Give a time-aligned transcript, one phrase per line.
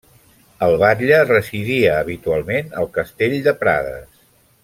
[0.67, 4.21] El batlle residia habitualment al castell de Prades.